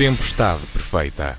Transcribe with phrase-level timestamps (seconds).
[0.00, 1.38] Tempestade Perfeita.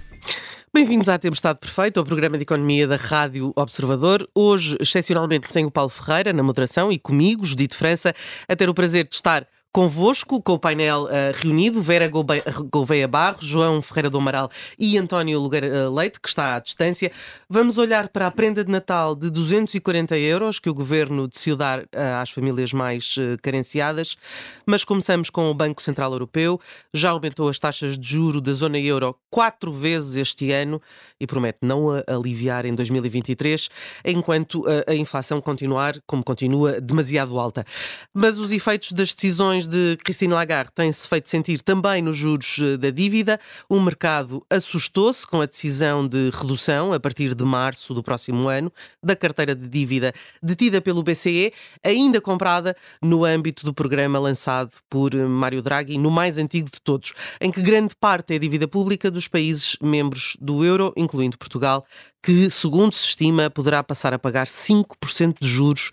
[0.71, 4.29] Bem-vindos à Tempestade Perfeita, o programa de economia da Rádio Observador.
[4.35, 8.13] Hoje, excepcionalmente, sem o Paulo Ferreira na moderação e comigo, Judite França,
[8.47, 13.45] a ter o prazer de estar convosco, com o painel uh, reunido, Vera Gouveia Barros,
[13.45, 17.09] João Ferreira do Amaral e António Lugar uh, Leite, que está à distância.
[17.49, 21.79] Vamos olhar para a prenda de Natal de 240 euros que o Governo decidiu dar
[21.79, 21.87] uh,
[22.21, 24.17] às famílias mais carenciadas,
[24.65, 26.59] mas começamos com o Banco Central Europeu.
[26.93, 30.81] Já aumentou as taxas de juro da zona euro quatro vezes este ano
[31.19, 33.69] e promete não aliviar em 2023,
[34.03, 37.65] enquanto a inflação continuar, como continua, demasiado alta.
[38.13, 42.77] Mas os efeitos das decisões de Christine Lagarde têm-se feito sentir também nos juros eh,
[42.77, 43.39] da dívida.
[43.69, 48.71] O mercado assustou-se com a decisão de redução, a partir de março do próximo ano,
[49.03, 51.53] da carteira de dívida detida pelo BCE,
[51.83, 56.81] ainda comprada no âmbito do programa lançado por eh, Mário Draghi, no mais antigo de
[56.81, 61.85] todos, em que grande parte é dívida pública dos países membros do euro, incluindo Portugal,
[62.23, 65.91] que, segundo se estima, poderá passar a pagar 5% de juros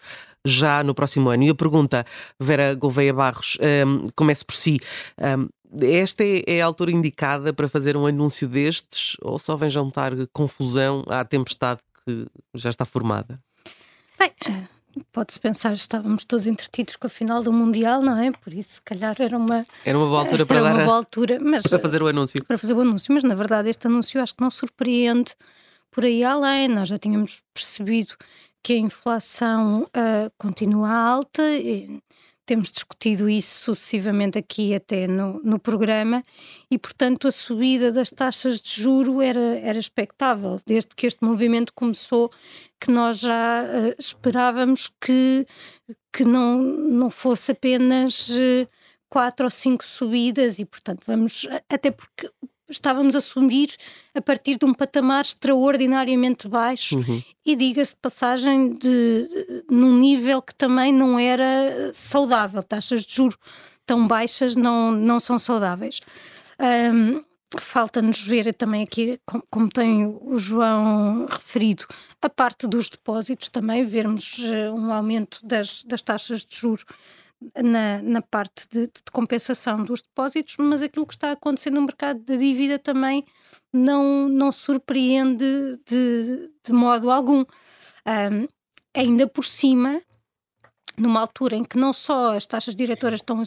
[0.48, 1.44] já no próximo ano.
[1.44, 2.04] E a pergunta,
[2.38, 4.78] Vera Gouveia Barros, um, comece por si.
[5.18, 5.48] Um,
[5.80, 10.12] esta é, é, a altura indicada para fazer um anúncio destes ou só vem juntar
[10.32, 13.38] confusão à tempestade que já está formada?
[14.18, 14.32] Bem,
[15.12, 18.32] pode-se pensar, estávamos todos entretidos com a final do Mundial, não é?
[18.32, 19.64] Por isso, se calhar, era uma.
[19.84, 20.74] Era uma boa altura para era dar.
[20.74, 22.44] Uma boa altura, mas, para fazer o anúncio.
[22.44, 25.34] Para fazer o anúncio, mas na verdade, este anúncio acho que não surpreende
[25.90, 26.68] por aí além.
[26.68, 28.14] Nós já tínhamos percebido
[28.62, 31.42] que a inflação uh, continua alta.
[32.44, 36.22] temos discutido isso sucessivamente aqui até no, no programa
[36.70, 40.56] e, portanto, a subida das taxas de juro era, era expectável.
[40.66, 42.30] Desde que este movimento começou,
[42.80, 45.46] que nós já uh, esperávamos que,
[46.12, 48.66] que não, não fosse apenas uh,
[49.10, 51.46] quatro ou cinco subidas e, portanto, vamos...
[51.68, 52.30] Até porque
[52.68, 53.70] estávamos a subir
[54.14, 57.22] a partir de um patamar extraordinariamente baixo uhum.
[57.44, 58.78] e diga-se de passagem de,
[59.28, 62.62] de, num nível que também não era saudável.
[62.62, 63.36] Taxas de juro
[63.86, 66.00] tão baixas não, não são saudáveis.
[66.60, 67.22] Um,
[67.56, 71.86] Falta-nos ver também aqui, como, como tem o João referido,
[72.20, 76.84] a parte dos depósitos também, vermos uh, um aumento das, das taxas de juros
[77.62, 82.20] na, na parte de, de, compensação dos depósitos, mas aquilo que está acontecendo no mercado
[82.20, 83.24] da dívida também
[83.72, 87.44] não, não surpreende de, de modo algum.
[88.06, 88.48] Um,
[88.94, 90.02] ainda por cima,
[90.96, 93.42] numa altura em que não só as taxas diretoras estão,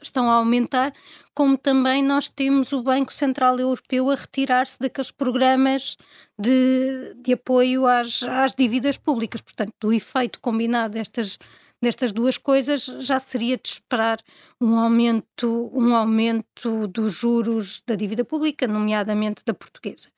[0.00, 0.92] estão a aumentar,
[1.34, 5.96] como também nós temos o Banco Central Europeu a retirar-se daqueles programas
[6.38, 9.40] de, de apoio às, às dívidas públicas.
[9.40, 11.38] Portanto, o efeito combinado destas
[11.84, 14.18] destas duas coisas já seria de esperar
[14.60, 20.08] um aumento, um aumento dos juros da dívida pública, nomeadamente da portuguesa.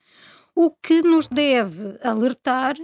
[0.54, 2.76] O que nos deve alertar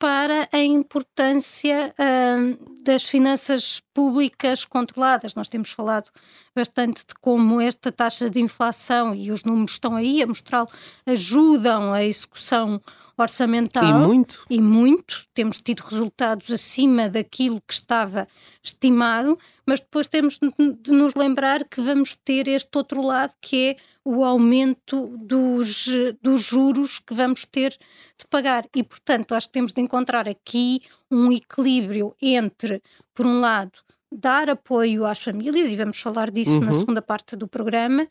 [0.00, 5.34] para a importância uh, das finanças públicas controladas.
[5.34, 6.10] Nós temos falado
[6.54, 10.68] bastante de como esta taxa de inflação, e os números estão aí a mostrá-lo,
[11.06, 12.80] ajudam a execução
[13.16, 13.84] orçamental.
[13.84, 14.46] E muito.
[14.50, 15.24] E muito.
[15.34, 18.26] Temos tido resultados acima daquilo que estava
[18.62, 23.76] estimado, mas depois temos de nos lembrar que vamos ter este outro lado que é
[24.04, 25.86] o aumento dos,
[26.22, 27.76] dos juros que vamos ter
[28.18, 28.66] de pagar.
[28.74, 32.82] E, portanto, acho que temos de encontrar aqui um equilíbrio entre,
[33.14, 33.78] por um lado,
[34.10, 36.60] dar apoio às famílias, e vamos falar disso uhum.
[36.60, 38.08] na segunda parte do programa,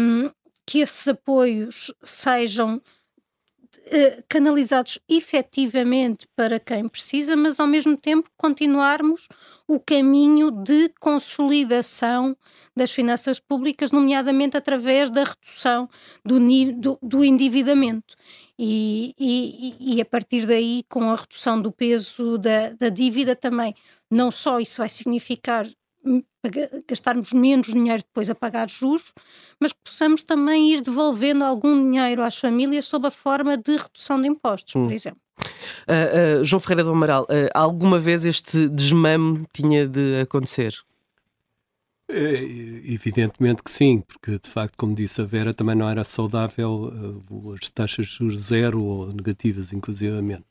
[0.00, 0.30] um,
[0.66, 2.80] que esses apoios sejam
[3.86, 9.28] eh, canalizados efetivamente para quem precisa, mas ao mesmo tempo continuarmos
[9.66, 12.36] o caminho de consolidação
[12.76, 15.88] das finanças públicas, nomeadamente através da redução
[16.24, 16.38] do,
[16.74, 18.14] do, do endividamento.
[18.58, 23.74] E, e, e, a partir daí, com a redução do peso da, da dívida, também,
[24.14, 25.66] não só isso vai significar
[26.86, 29.12] gastarmos menos dinheiro depois a pagar juros,
[29.58, 34.20] mas que possamos também ir devolvendo algum dinheiro às famílias sob a forma de redução
[34.20, 34.86] de impostos, hum.
[34.86, 35.20] por exemplo.
[35.88, 40.74] Uh, uh, João Ferreira do Amaral, uh, alguma vez este desmame tinha de acontecer?
[42.06, 42.34] É,
[42.84, 46.92] evidentemente que sim, porque de facto, como disse a Vera, também não era saudável
[47.60, 50.44] as taxas de juros zero ou negativas, inclusivamente.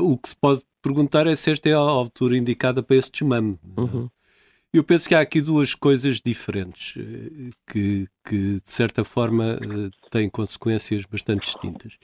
[0.00, 3.58] o que se pode perguntar é se esta é a altura indicada para esse desmame.
[3.76, 4.08] Uhum.
[4.72, 9.90] Eu penso que há aqui duas coisas diferentes eh, que, que de certa forma, eh,
[10.10, 11.94] têm consequências bastante distintas.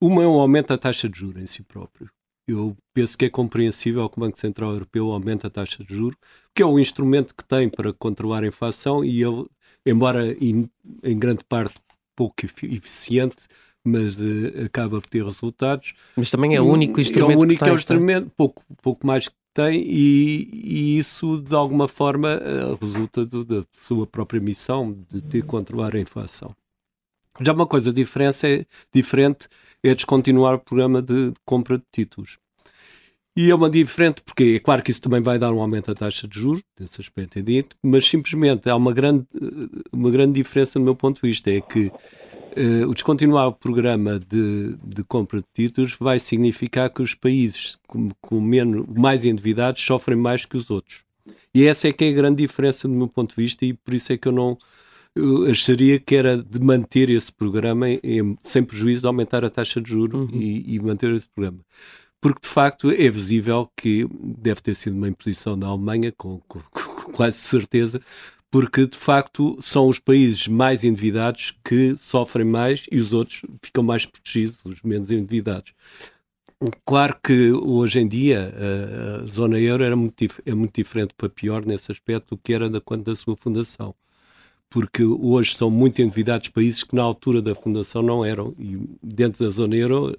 [0.00, 2.10] Uma é um aumento da taxa de juros em si próprio.
[2.46, 6.16] Eu penso que é compreensível que o Banco Central Europeu aumente a taxa de juros,
[6.54, 9.46] que é o instrumento que tem para controlar a inflação e ele,
[9.84, 10.68] embora em,
[11.02, 11.74] em grande parte
[12.16, 13.46] pouco eficiente,
[13.88, 15.94] mas uh, acaba por ter resultados.
[16.16, 18.62] Mas também é o único instrumento é o único que tem, é o instrumento, pouco,
[18.82, 24.06] pouco mais que tem, e, e isso de alguma forma uh, resulta do, da sua
[24.06, 26.54] própria missão de ter controlar a inflação.
[27.40, 29.48] Já uma coisa diferente é, diferente
[29.82, 32.38] é descontinuar o programa de, de compra de títulos.
[33.36, 35.94] E é uma diferente, porque é claro que isso também vai dar um aumento da
[35.94, 39.24] taxa de juros, nesse aspecto é dito, mas simplesmente há uma grande,
[39.92, 41.92] uma grande diferença do meu ponto de vista, é que
[42.56, 47.78] uh, o descontinuar o programa de, de compra de títulos vai significar que os países
[47.86, 51.00] com, com menos, mais endividados sofrem mais que os outros.
[51.54, 53.94] E essa é que é a grande diferença do meu ponto de vista e por
[53.94, 54.56] isso é que eu não
[55.14, 59.80] eu acharia que era de manter esse programa em, sem prejuízo de aumentar a taxa
[59.80, 60.40] de juros uhum.
[60.40, 61.58] e, e manter esse programa
[62.20, 66.60] porque de facto é visível que deve ter sido uma imposição da Alemanha, com, com,
[66.60, 68.00] com, quase certeza,
[68.50, 73.84] porque de facto são os países mais endividados que sofrem mais e os outros ficam
[73.84, 75.72] mais protegidos, os menos endividados.
[76.84, 78.52] Claro que hoje em dia
[79.22, 82.68] a, zona euro era muito, é muito diferente para pior nesse aspecto do que era
[82.68, 83.94] da, quando da sua fundação.
[84.70, 88.54] Porque hoje são muito endividados países que na altura da fundação não eram.
[88.58, 90.16] E dentro da zona euro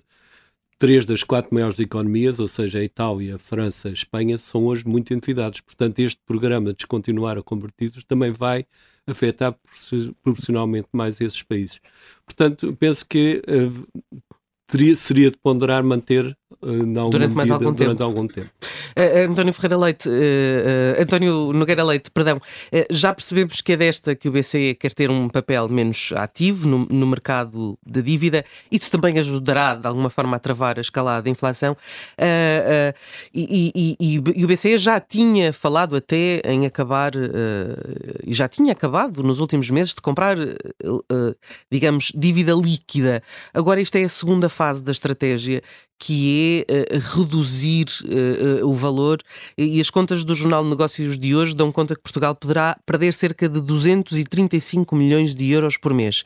[0.79, 4.87] três das quatro maiores economias, ou seja, a Itália, a França, a Espanha, são hoje
[4.87, 5.59] muito endividados.
[5.59, 8.65] Portanto, este programa de descontinuar a convertidos também vai
[9.05, 9.55] afetar
[10.23, 11.81] proporcionalmente mais esses países.
[12.25, 14.01] Portanto, penso que uh,
[14.67, 16.37] teria, seria de ponderar manter
[17.11, 18.03] durante mais algum durante tempo.
[18.03, 18.49] algum tempo.
[18.97, 22.41] Uh, António Ferreira Leite, uh, António Nogueira Leite, perdão,
[22.89, 26.85] já percebemos que é desta que o BCE quer ter um papel menos ativo no,
[26.89, 28.43] no, mercado da dívida.
[28.71, 31.77] Isso também ajudará, de alguma forma, a travar a escalada da inflação.
[33.33, 37.11] E, e, e, e, o BCE já tinha falado até em acabar,
[38.25, 40.35] e já tinha acabado nos últimos meses de comprar,
[41.71, 43.21] digamos, dívida líquida.
[43.53, 45.61] Agora, esta é a segunda fase da estratégia
[45.99, 49.17] que é uh, reduzir uh, uh, o valor
[49.57, 53.11] e as contas do Jornal de Negócios de hoje dão conta que Portugal poderá perder
[53.11, 56.23] cerca de 235 milhões de euros por mês.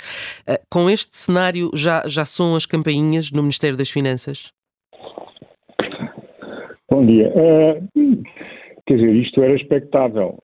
[0.70, 4.52] com este cenário já, já são as campainhas no Ministério das Finanças?
[6.90, 7.34] Bom dia.
[8.86, 10.38] quer dizer, isto era expectável.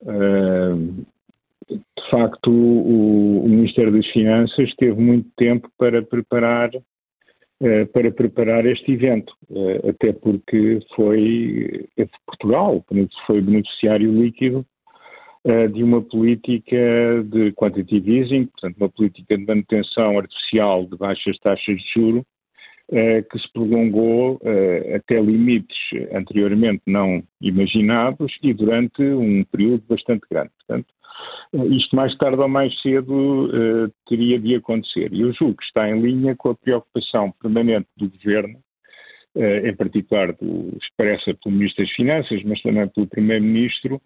[1.69, 6.71] de facto, o, o Ministério das Finanças teve muito tempo para preparar
[7.91, 12.83] para preparar este evento, eh, até porque foi eh, Portugal,
[13.27, 14.65] foi beneficiário líquido
[15.73, 16.75] de uma política
[17.23, 22.25] de quantitative easing, portanto, uma política de manutenção artificial de baixas taxas de juro,
[22.89, 24.37] que se prolongou
[24.93, 25.77] até limites
[26.11, 30.51] anteriormente não imaginados e durante um período bastante grande.
[30.57, 30.93] Portanto,
[31.71, 35.11] isto mais tarde ou mais cedo uh, teria de acontecer.
[35.11, 38.59] E eu julgo que está em linha com a preocupação permanente do Governo,
[39.35, 44.01] uh, em particular do, expressa pelo Ministro das Finanças, mas também pelo Primeiro-Ministro,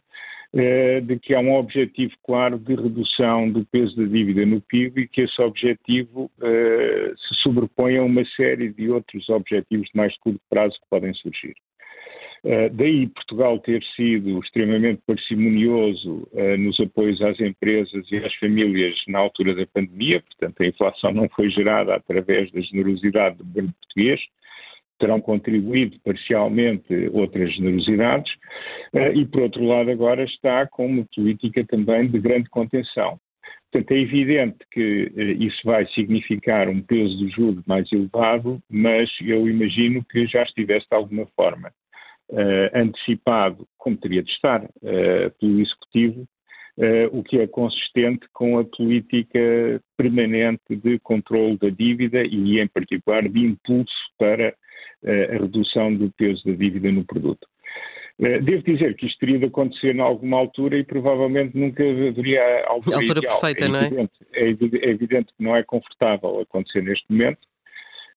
[1.07, 5.07] de que há um objetivo claro de redução do peso da dívida no PIB e
[5.07, 10.75] que esse objetivo se sobrepõe a uma série de outros objetivos de mais curto prazo
[10.75, 11.55] que podem surgir.
[12.45, 19.01] Uh, daí Portugal ter sido extremamente parcimonioso uh, nos apoios às empresas e às famílias
[19.07, 23.73] na altura da pandemia, portanto a inflação não foi gerada através da generosidade do governo
[23.79, 24.19] português,
[24.99, 28.33] terão contribuído parcialmente outras generosidades,
[28.93, 33.17] uh, e por outro lado agora está com uma política também de grande contenção.
[33.71, 39.49] Portanto, é evidente que isso vai significar um peso de juros mais elevado, mas eu
[39.49, 41.71] imagino que já estivesse de alguma forma
[42.29, 46.27] uh, antecipado, como teria de estar, uh, pelo Executivo,
[46.75, 49.39] Uh, o que é consistente com a política
[49.95, 54.55] permanente de controle da dívida e, em particular, de impulso para
[55.05, 57.47] a redução do peso da dívida no produto.
[58.17, 62.95] Devo dizer que isto teria de acontecer em alguma altura e provavelmente nunca haveria altura,
[62.95, 63.85] a altura perfeita, é não é?
[63.85, 64.45] Evidente, é?
[64.45, 67.39] É evidente que não é confortável acontecer neste momento,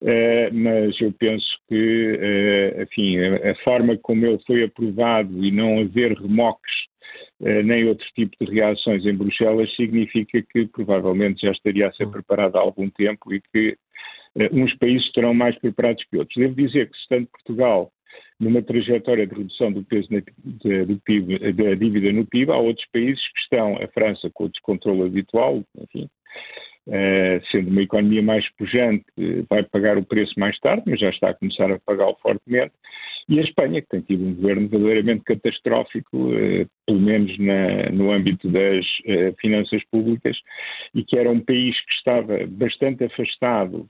[0.02, 2.12] Uh, mas eu penso que,
[2.76, 6.74] uh, enfim, a, a, forma como ele foi aprovado e não haver remoques
[7.40, 12.06] uh, nem outro tipo de reações em Bruxelas significa que provavelmente já estaria a ser
[12.08, 12.10] hum.
[12.10, 13.76] preparado há algum tempo e que
[14.52, 16.36] uns países estarão mais preparados que outros.
[16.36, 17.90] Devo dizer que, estando Portugal
[18.38, 22.58] numa trajetória de redução do peso na, de, do PIB, da dívida no PIB, há
[22.58, 26.06] outros países que estão, a França com o descontrole habitual, enfim,
[26.88, 29.04] Uh, sendo uma economia mais pujante,
[29.50, 32.72] vai pagar o preço mais tarde, mas já está a começar a pagá-lo fortemente.
[33.28, 38.12] e a Espanha, que tem tido um governo verdadeiramente catastrófico, eh, pelo menos na, no
[38.12, 40.38] âmbito das eh, finanças públicas,
[40.94, 43.88] e que era um país que estava bastante afastado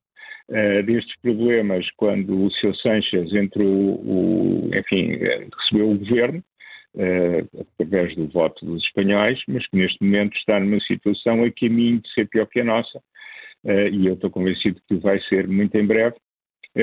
[0.87, 2.77] destes problemas quando o Sr.
[2.77, 5.19] Sanchez entrou, o, enfim,
[5.59, 6.41] recebeu o governo,
[7.79, 12.13] através do voto dos espanhóis, mas que neste momento está numa situação a caminho de
[12.13, 12.99] ser pior que a nossa,
[13.65, 16.17] uh, e eu estou convencido que vai ser muito em breve,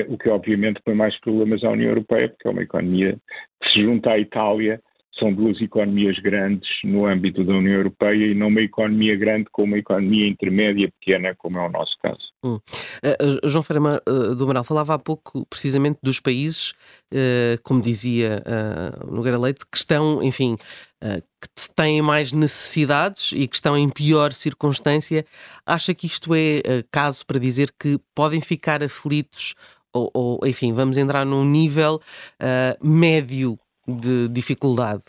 [0.08, 3.16] o que obviamente põe mais problemas à União Europeia, porque é uma economia
[3.62, 4.80] que se junta à Itália,
[5.18, 9.64] são duas economias grandes no âmbito da União Europeia e não uma economia grande com
[9.64, 12.20] uma economia intermédia pequena, como é o nosso caso.
[12.44, 12.58] Hum.
[13.04, 16.72] Uh, João Ferreira uh, do Amaral falava há pouco precisamente dos países,
[17.12, 20.56] uh, como dizia uh, Nogueira Leite, que estão, enfim,
[21.02, 25.26] que têm mais necessidades e que estão em pior circunstância.
[25.66, 29.54] Acha que isto é caso para dizer que podem ficar aflitos
[29.94, 32.00] ou, ou, enfim, vamos entrar num nível
[32.42, 35.02] uh, médio de dificuldade?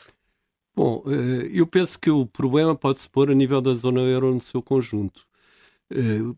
[0.75, 1.11] Bom, uh,
[1.51, 5.25] eu penso que o problema pode-se pôr a nível da zona euro no seu conjunto.
[5.91, 6.35] Uh,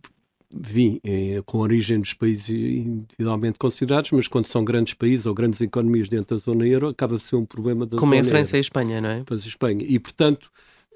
[0.49, 1.01] vim
[1.45, 6.37] com origem dos países individualmente considerados, mas quando são grandes países ou grandes economias dentro
[6.37, 8.55] da zona euro, acaba de ser um problema da Como zona é a França euro.
[8.55, 9.23] e a Espanha, não é?
[9.25, 9.85] Pois a Espanha.
[9.85, 10.49] E, portanto,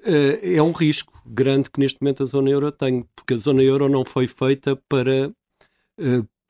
[0.03, 3.89] é um risco grande que neste momento a zona euro tem, porque a zona euro
[3.89, 5.29] não foi feita para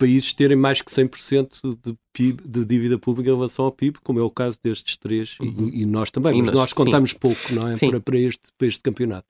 [0.02, 4.20] países terem mais que 100% de, PIB, de dívida pública em relação ao PIB, como
[4.20, 5.70] é o caso destes três, uhum.
[5.72, 7.18] e, e, nós também, e mas nós, contamos sim.
[7.20, 7.78] pouco não é?
[7.78, 9.28] Para, para, este, para este campeonato.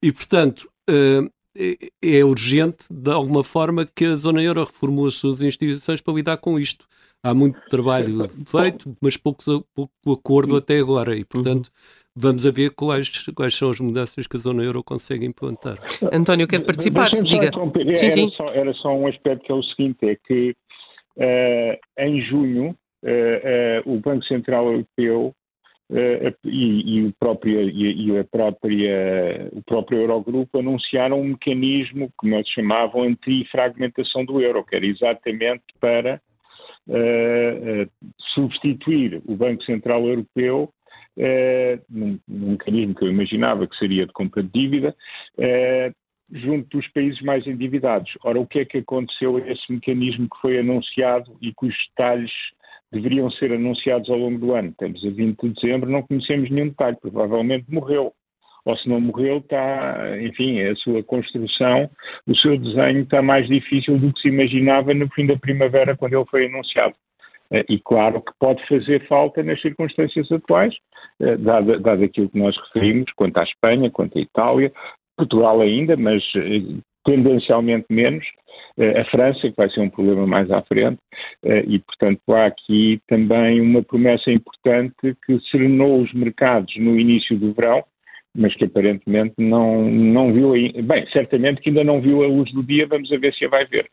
[0.00, 5.14] E, portanto, uh, é, é urgente, de alguma forma, que a zona euro reformule as
[5.14, 6.86] suas instituições para lidar com isto.
[7.20, 12.50] Há muito trabalho feito, mas poucos, pouco acordo até agora, e, portanto, uhum vamos a
[12.50, 15.78] ver quais, quais são as mudanças que a zona euro consegue implantar.
[16.12, 17.10] António, quero participar.
[17.10, 17.50] Diga.
[17.96, 18.22] Sim, sim.
[18.22, 20.54] Era, só, era só um aspecto que é o seguinte, é que
[21.16, 25.34] uh, em junho uh, uh, o Banco Central Europeu
[26.42, 32.28] e, e, o próprio, e, e, a própria, o próprio Eurogrupo anunciaram um mecanismo que
[32.28, 36.20] nós chamavam anti-fragmentação do euro, que era exatamente para
[38.34, 40.72] substituir o Banco Central Europeu
[41.18, 44.94] eh, num, num, mecanismo que eu imaginava que seria de compra de dívida,
[45.38, 45.92] eh,
[46.32, 48.10] junto dos países mais endividados.
[48.24, 52.32] Ora, o que é que aconteceu a esse mecanismo que foi anunciado e cujos detalhes
[52.92, 54.70] deveriam ser anunciados ao longo do ano?
[54.70, 58.12] Estamos a 20 de dezembro, não conhecemos nenhum detalhe, provavelmente morreu.
[58.64, 61.90] Ou se não morreu, está, enfim, a sua construção,
[62.26, 66.14] o seu desenho está mais difícil do que se imaginava no fim da primavera, quando
[66.14, 66.94] ele foi anunciado.
[67.54, 70.74] Eh, e claro que pode fazer falta nas circunstâncias atuais,
[71.20, 74.72] eh, dado, dado aquilo que nós referimos, quanto à Espanha, quanto à Itália,
[75.16, 78.26] Portugal ainda, mas eh, tendencialmente menos,
[78.78, 80.98] a França, que vai ser um problema mais à frente,
[81.44, 87.52] e portanto há aqui também uma promessa importante que serenou os mercados no início do
[87.52, 87.84] verão,
[88.34, 92.62] mas que aparentemente não, não viu, bem, certamente que ainda não viu a luz do
[92.62, 93.86] dia, vamos ver se a vai ver.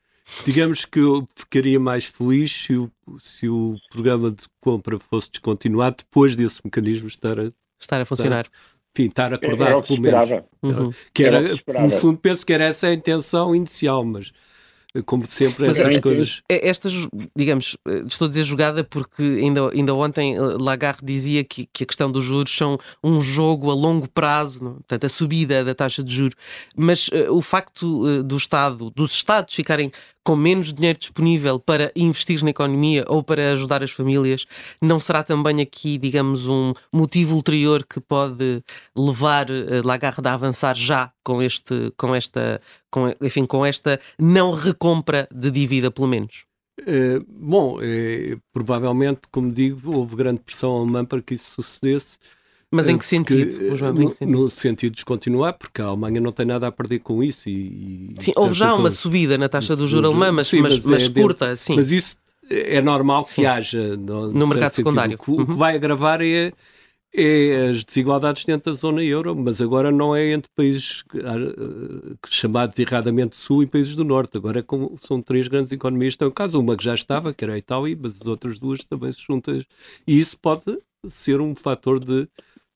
[0.45, 5.97] Digamos que eu ficaria mais feliz se o, se o programa de compra fosse descontinuado
[5.97, 8.45] depois desse mecanismo estar a, estar a funcionar.
[8.45, 8.57] Estar,
[8.95, 10.43] enfim, estar acordado, pelo menos.
[10.61, 10.93] Uhum.
[11.13, 11.37] Que era,
[11.67, 14.31] era no fundo, penso que era essa a intenção inicial, mas
[15.05, 16.41] como sempre, Mas estas é, coisas.
[16.49, 21.65] É, estas, digamos, estou a dizer jogada porque ainda, ainda ontem eh, Lagarde dizia que,
[21.71, 24.73] que a questão dos juros são um jogo a longo prazo, não?
[24.73, 26.35] portanto, a subida da taxa de juros.
[26.75, 29.91] Mas uh, o facto uh, do Estado, dos Estados ficarem
[30.23, 34.45] com menos dinheiro disponível para investir na economia ou para ajudar as famílias,
[34.81, 38.63] não será também aqui, digamos, um motivo ulterior que pode
[38.95, 44.51] levar uh, Lagarde a avançar já com este, com esta, com, enfim, com esta não
[44.51, 46.45] recompra de dívida, pelo menos?
[46.85, 52.17] É, bom, é, provavelmente, como digo, houve grande pressão alemã para que isso sucedesse.
[52.71, 53.93] Mas em que porque, sentido, João?
[53.93, 54.31] No, sentido?
[54.31, 57.49] no sentido de descontinuar, porque a Alemanha não tem nada a perder com isso.
[57.49, 60.85] E, sim, houve já uma subida na taxa do juro alemã, mas, sim, mas, mas,
[60.85, 61.75] mas é curta, dentro, sim.
[61.75, 62.15] Mas isso
[62.49, 63.45] é normal que sim.
[63.45, 65.15] haja no, no mercado secundário.
[65.15, 65.41] O que, uhum.
[65.41, 66.53] o que vai agravar é
[67.13, 72.79] é as desigualdades dentro da zona euro, mas agora não é entre países uh, chamados
[72.79, 74.37] erradamente Sul e países do Norte.
[74.37, 76.13] Agora é como, são três grandes economias.
[76.15, 79.11] Então, caso uma que já estava, que era a Itália, mas as outras duas também
[79.11, 79.61] se juntam.
[80.07, 82.29] E isso pode ser um fator de,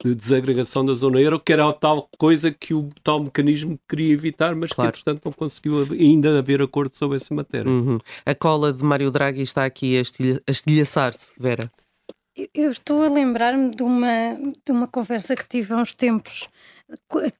[0.03, 4.13] de desagregação da zona euro, que era a tal coisa que o tal mecanismo queria
[4.13, 4.91] evitar, mas claro.
[4.91, 7.71] que, entretanto, não conseguiu ainda haver acordo sobre essa matéria.
[7.71, 7.97] Uhum.
[8.25, 11.71] A cola de Mário Draghi está aqui a estilhaçar-se, Vera.
[12.53, 14.35] Eu estou a lembrar-me de uma,
[14.65, 16.49] de uma conversa que tive há uns tempos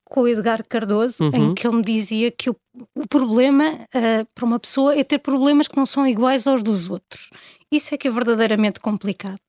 [0.06, 1.52] com o Edgar Cardoso, uhum.
[1.52, 2.56] em que ele me dizia que o,
[2.96, 6.90] o problema uh, para uma pessoa é ter problemas que não são iguais aos dos
[6.90, 7.30] outros.
[7.72, 9.40] Isso é que é verdadeiramente complicado.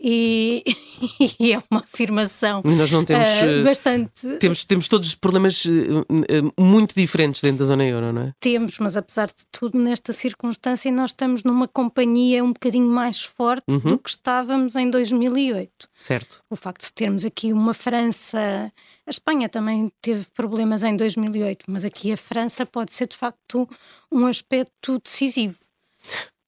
[0.00, 0.62] E,
[1.40, 4.38] e é uma afirmação nós não temos, uh, bastante.
[4.38, 8.32] Temos, temos todos problemas uh, muito diferentes dentro da zona euro, não é?
[8.38, 13.64] Temos, mas apesar de tudo, nesta circunstância, nós estamos numa companhia um bocadinho mais forte
[13.70, 13.78] uhum.
[13.78, 15.88] do que estávamos em 2008.
[15.94, 16.42] Certo.
[16.50, 18.72] O facto de termos aqui uma França.
[19.06, 23.68] A Espanha também teve problemas em 2008, mas aqui a França pode ser de facto
[24.10, 25.58] um aspecto decisivo.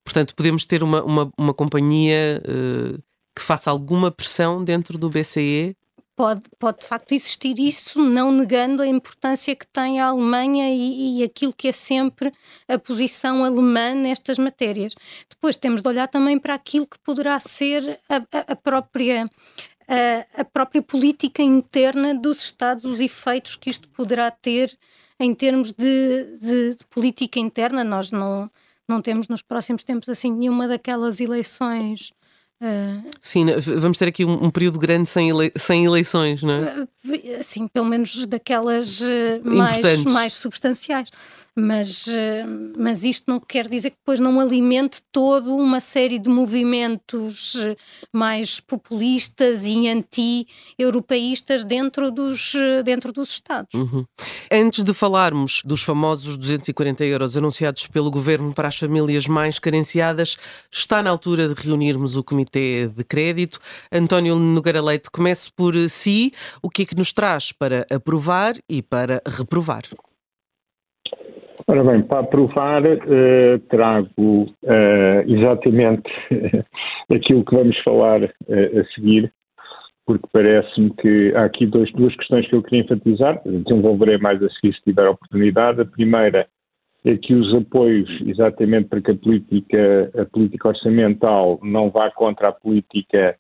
[0.05, 2.99] Portanto, podemos ter uma, uma, uma companhia uh,
[3.39, 5.77] que faça alguma pressão dentro do BCE?
[6.17, 11.21] Pode, pode de facto existir isso, não negando a importância que tem a Alemanha e,
[11.21, 12.33] e aquilo que é sempre
[12.67, 14.95] a posição alemã nestas matérias.
[15.31, 19.27] Depois temos de olhar também para aquilo que poderá ser a, a, a própria
[20.37, 24.77] a, própria política interna dos Estados, os efeitos que isto poderá ter
[25.21, 27.85] em termos de, de, de política interna.
[27.85, 28.51] Nós não,
[28.89, 32.13] não temos nos próximos tempos assim nenhuma daquelas eleições
[32.61, 33.47] Uh, Sim,
[33.77, 36.89] vamos ter aqui um, um período grande sem, ele, sem eleições, não é?
[37.09, 39.05] Uh, sim, pelo menos daquelas uh,
[39.43, 41.11] mais, mais substanciais.
[41.61, 42.07] Mas,
[42.79, 47.57] mas isto não quer dizer que depois não alimente toda uma série de movimentos
[48.13, 52.53] mais populistas e anti-europeístas dentro dos,
[52.85, 53.75] dentro dos Estados.
[53.75, 54.05] Uhum.
[54.49, 60.37] Antes de falarmos dos famosos 240 euros anunciados pelo governo para as famílias mais carenciadas,
[60.71, 63.59] está na altura de reunirmos o Comitê Comitê de Crédito.
[63.93, 66.33] António Nogueira Leite, comece por si.
[66.63, 69.83] O que é que nos traz para aprovar e para reprovar?
[71.67, 76.11] Ora bem, para aprovar, uh, trago uh, exatamente
[77.13, 79.33] aquilo que vamos falar uh, a seguir,
[80.07, 84.49] porque parece-me que há aqui dois, duas questões que eu queria enfatizar, desenvolverei mais a
[84.49, 85.83] seguir se tiver oportunidade.
[85.83, 86.49] A primeira
[87.05, 92.49] é que os apoios, exatamente para que a política, a política orçamental não vá contra
[92.49, 93.37] a política, eh,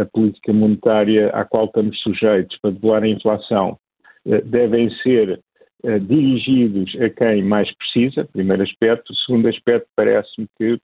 [0.00, 3.78] a política monetária à qual estamos sujeitos para debelar a inflação,
[4.26, 5.40] eh, devem ser
[5.84, 9.14] eh, dirigidos a quem mais precisa, primeiro aspecto.
[9.24, 10.78] Segundo aspecto, parece-me que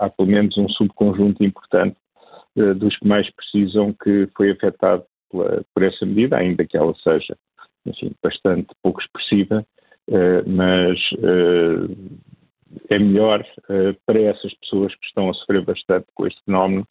[0.00, 1.96] há pelo menos um subconjunto importante
[2.76, 7.36] dos que mais precisam que foi afetado pela, por essa medida, ainda que ela seja,
[7.84, 9.66] enfim, bastante pouco expressiva,
[10.08, 11.94] eh, mas eh,
[12.90, 16.86] é melhor eh, para essas pessoas que estão a sofrer bastante com este fenómeno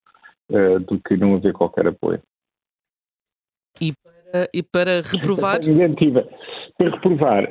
[0.88, 2.22] do que não haver qualquer apoio.
[3.82, 5.60] E para, e para reprovar?
[6.78, 7.50] Para reprovar,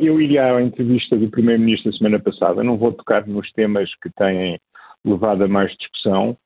[0.00, 4.10] eu iria à entrevista do Primeiro-Ministro da semana passada, não vou tocar nos temas que
[4.10, 4.60] têm
[5.04, 6.36] levado a mais discussão,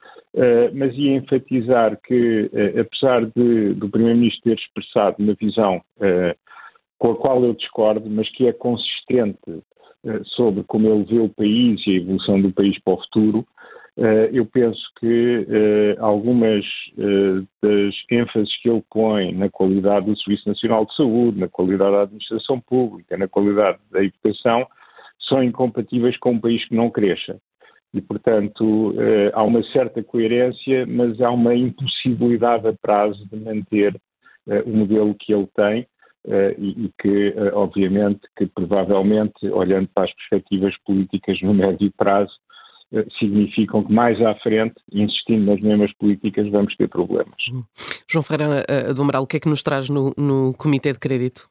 [0.74, 5.82] mas ia enfatizar que, apesar de, do Primeiro-Ministro ter expressado uma visão
[7.00, 11.30] com a qual eu discordo, mas que é consistente uh, sobre como ele vê o
[11.30, 13.46] país e a evolução do país para o futuro, uh,
[14.32, 16.64] eu penso que uh, algumas
[17.62, 22.02] das ênfases que ele põe na qualidade do Serviço Nacional de Saúde, na qualidade da
[22.02, 24.66] administração pública, na qualidade da educação,
[25.28, 27.38] são incompatíveis com um país que não cresça.
[27.92, 28.94] E, portanto,
[29.34, 34.00] há uma certa coerência, mas há uma impossibilidade a prazo de manter
[34.64, 35.86] o modelo que ele tem,
[36.56, 42.32] e, e, que, obviamente, que provavelmente, olhando para as perspectivas políticas no médio prazo,
[43.18, 47.34] significam que mais à frente, insistindo nas mesmas políticas, vamos ter problemas.
[47.52, 47.62] Hum.
[48.08, 51.48] João Ferreira do Amaral, o que é que nos traz no, no Comitê de Crédito?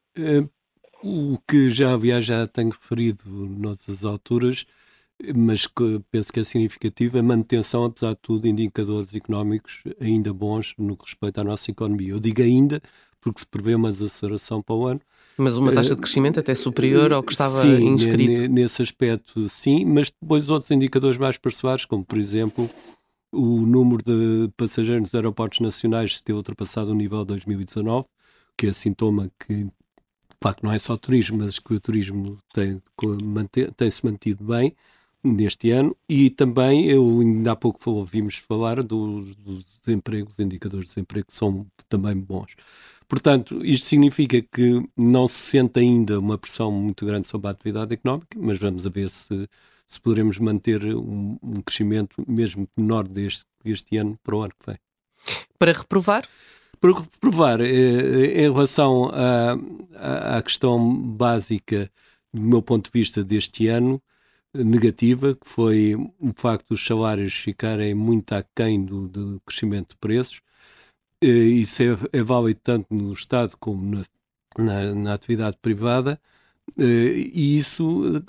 [1.02, 4.66] o que já, aliás, já tenho referido noutras alturas,
[5.34, 10.32] mas que penso que é significativo, a manutenção, apesar de tudo, de indicadores económicos ainda
[10.32, 12.10] bons no que respeita à nossa economia.
[12.12, 12.80] Eu digo ainda
[13.20, 15.00] porque se prevê uma desaceleração para o ano.
[15.40, 18.48] Mas uma taxa de crescimento até superior ao que estava sim, inscrito.
[18.48, 22.68] nesse aspecto sim, mas depois outros indicadores mais parcelares, como por exemplo
[23.32, 28.06] o número de passageiros nos aeroportos nacionais ter ultrapassado o nível de 2019,
[28.56, 32.82] que é sintoma que de facto não é só turismo, mas que o turismo tem,
[33.76, 34.74] tem se mantido bem
[35.22, 40.94] neste ano e também eu ainda há pouco ouvimos falar dos, dos desempregos, indicadores de
[40.94, 42.54] desemprego que são também bons.
[43.08, 47.92] Portanto, isto significa que não se sente ainda uma pressão muito grande sobre a atividade
[47.92, 49.48] económica, mas vamos a ver se,
[49.86, 54.66] se poderemos manter um, um crescimento mesmo menor deste, deste ano para o ano que
[54.66, 54.78] vem.
[55.58, 56.28] Para reprovar?
[56.80, 61.90] Para reprovar, eh, em relação à, à questão básica,
[62.32, 64.00] do meu ponto de vista, deste ano,
[64.54, 70.40] negativa, que foi o facto dos salários ficarem muito aquém do, do crescimento de preços.
[71.22, 74.04] Isso é, é válido tanto no Estado como na,
[74.58, 76.20] na, na atividade privada,
[76.78, 78.22] e isso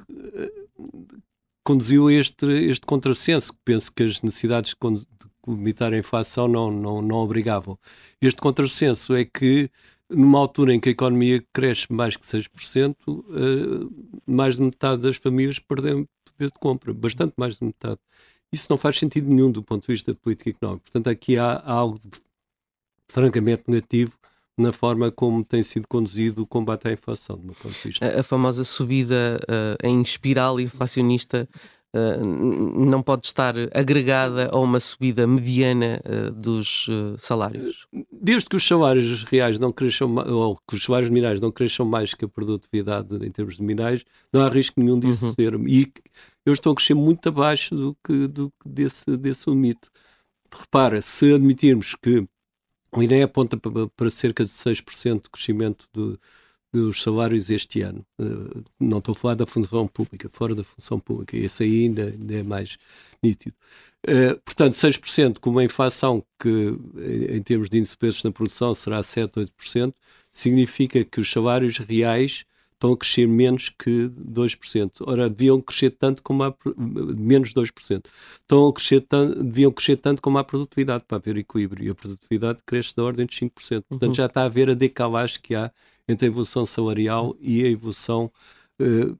[1.63, 6.71] conduziu a este, este contrassenso, que penso que as necessidades de limitar a inflação não,
[6.71, 7.77] não, não obrigavam.
[8.21, 9.69] Este contrassenso é que,
[10.11, 15.17] numa altura em que a economia cresce mais que 6%, uh, mais de metade das
[15.17, 17.99] famílias perdem poder de compra, bastante mais de metade.
[18.51, 20.83] Isso não faz sentido nenhum do ponto de vista da política económica.
[20.83, 22.09] Portanto, aqui há, há algo de,
[23.07, 24.17] francamente negativo
[24.57, 28.05] na forma como tem sido conduzido o combate à inflação, do meu ponto de vista.
[28.05, 31.47] A, a famosa subida uh, em espiral inflacionista
[31.93, 36.87] não pode estar agregada a uma subida mediana uh, dos
[37.19, 37.85] salários?
[38.11, 42.13] Desde que os salários reais não cresçam, ou que os salários minerais não cresçam mais
[42.13, 45.31] que a produtividade em termos de minerais, não há risco nenhum disso uhum.
[45.33, 45.53] ser.
[45.67, 45.91] E
[46.45, 49.89] eu estou a crescer muito abaixo do que, do, desse, desse limite.
[50.51, 52.25] Repara, se admitirmos que
[52.93, 56.17] o INE aponta para cerca de 6% de crescimento de,
[56.73, 58.05] dos salários este ano.
[58.19, 61.35] Eh, não estou a falar da função pública, fora da função pública.
[61.35, 62.77] Esse aí ainda, ainda é mais
[63.21, 63.55] nítido.
[64.07, 66.75] Uh, portanto, 6% com uma inflação que,
[67.29, 69.93] em termos de índice de preços na produção, será 7, 8%,
[70.31, 72.45] significa que os salários reais
[72.81, 75.03] estão a crescer menos que 2%.
[75.05, 78.05] Ora, deviam crescer tanto como a menos 2%.
[78.41, 81.85] Estão a crescer tanto, deviam crescer tanto como a produtividade para haver equilíbrio.
[81.85, 83.51] E a produtividade cresce da ordem de 5%.
[83.87, 84.15] Portanto, uhum.
[84.15, 85.71] já está a haver a decalagem que há
[86.11, 88.31] entre a evolução salarial e a evolução
[88.79, 89.13] eh,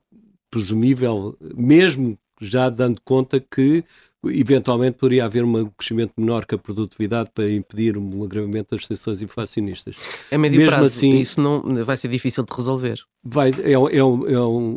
[0.50, 3.84] presumível, mesmo já dando conta que
[4.26, 9.22] eventualmente poderia haver um crescimento menor que a produtividade para impedir um agravamento das tensões
[9.22, 9.96] inflacionistas.
[10.32, 13.00] A médio Mesmo prazo, assim, isso não vai ser difícil de resolver.
[13.24, 14.04] Vai, é, é, é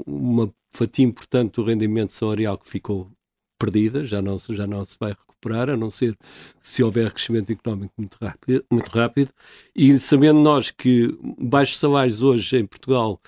[0.07, 3.11] uma fatia importante do rendimento salarial que ficou
[3.59, 6.16] perdida, já não, já não se vai recuperar, a não ser
[6.62, 9.30] se houver crescimento económico muito rápido, muito rápido.
[9.74, 13.20] E sabendo nós que baixos salários hoje em Portugal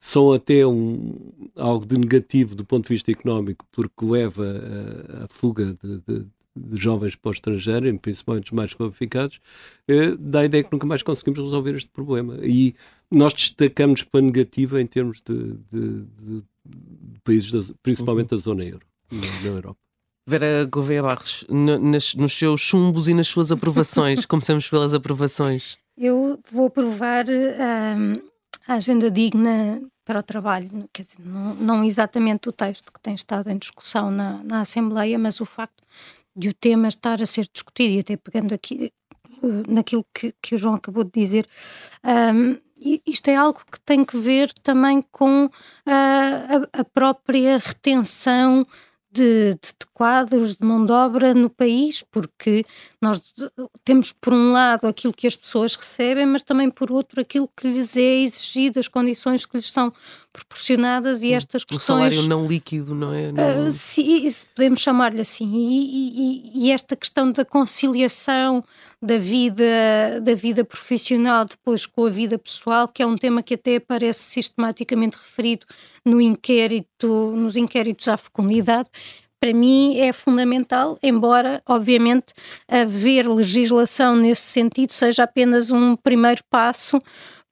[0.00, 1.18] são até um,
[1.56, 6.26] algo de negativo do ponto de vista económico, porque leva a, a fuga de, de,
[6.54, 9.40] de, jovens para o estrangeiro, principalmente os mais qualificados,
[9.88, 12.36] eh, dá a ideia que nunca mais conseguimos resolver este problema.
[12.42, 12.74] E
[13.10, 16.42] nós destacamos para negativa em termos de, de
[17.24, 18.38] países, da, principalmente uhum.
[18.38, 19.83] da zona euro, na Europa.
[20.26, 25.76] Vera Gouveia Barros, no, nas, nos seus chumbos e nas suas aprovações, começamos pelas aprovações.
[25.96, 28.20] Eu vou aprovar um,
[28.66, 33.14] a agenda digna para o trabalho, quer dizer, não, não, exatamente o texto que tem
[33.14, 35.82] estado em discussão na, na Assembleia, mas o facto
[36.36, 38.92] de o tema estar a ser discutido e até pegando aqui
[39.68, 41.46] naquilo que, que o João acabou de dizer,
[42.34, 42.56] um,
[43.06, 45.50] isto é algo que tem que ver também com uh,
[45.86, 48.64] a, a própria retenção
[49.14, 52.64] de, de, de, quadros de mão de obra no país, porque
[53.00, 53.22] nós
[53.84, 57.68] temos, por um lado, aquilo que as pessoas recebem, mas também, por outro, aquilo que
[57.68, 59.92] lhes é exigido, as condições que lhes são
[60.34, 61.82] proporcionadas e estas questões.
[61.82, 63.30] O salário não líquido, não é?
[63.30, 63.68] Não...
[63.68, 65.48] Uh, sim, podemos chamar-lhe assim.
[65.54, 68.64] E, e, e, esta questão da conciliação
[69.00, 73.54] da vida, da vida profissional depois com a vida pessoal, que é um tema que
[73.54, 75.64] até aparece sistematicamente referido
[76.04, 78.88] no inquérito, nos inquéritos à fecundidade,
[79.38, 82.32] para mim é fundamental, embora, obviamente,
[82.66, 86.98] haver legislação nesse sentido seja apenas um primeiro passo,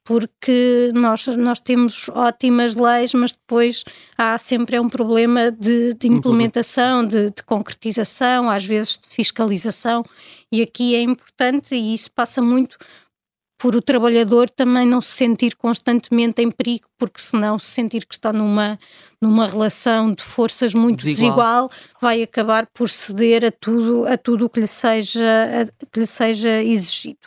[0.04, 3.84] porque nós, nós temos ótimas leis, mas depois
[4.18, 10.02] há sempre é um problema de, de implementação, de, de, concretização, às vezes de fiscalização,
[10.50, 12.76] e aqui é importante, e isso passa muito
[13.62, 18.12] por o trabalhador também não se sentir constantemente em perigo, porque senão se sentir que
[18.12, 18.76] está numa,
[19.20, 21.68] numa relação de forças muito desigual.
[21.68, 21.70] desigual,
[22.00, 26.06] vai acabar por ceder a tudo a tudo o que lhe seja, a, que lhe
[26.06, 27.20] seja exigido.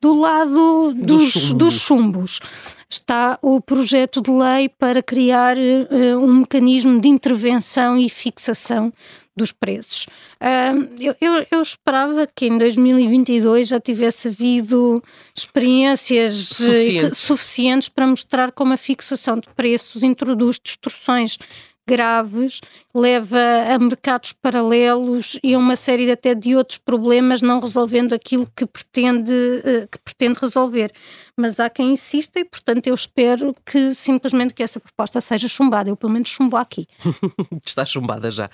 [0.00, 2.40] Do lado dos, dos, dos chumbos
[2.90, 8.92] está o projeto de lei para criar uh, um mecanismo de intervenção e fixação
[9.36, 10.06] dos preços.
[10.40, 15.02] Uh, eu, eu, eu, esperava que em 2022 já tivesse havido
[15.34, 17.18] experiências eh, suficientes.
[17.18, 21.38] suficientes para mostrar como a fixação de preços introduz distorções
[21.86, 22.60] graves,
[22.94, 23.38] leva
[23.68, 28.64] a mercados paralelos e a uma série até de outros problemas, não resolvendo aquilo que
[28.64, 29.32] pretende,
[29.64, 30.92] eh, que pretende resolver.
[31.36, 35.88] Mas há quem insista e, portanto, eu espero que simplesmente que essa proposta seja chumbada.
[35.88, 36.86] Eu, pelo menos, chumbo aqui.
[37.64, 38.50] Está chumbada já.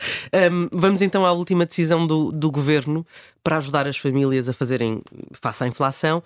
[0.51, 3.07] Um, vamos então à última decisão do, do governo
[3.43, 6.23] para ajudar as famílias a fazerem face à inflação.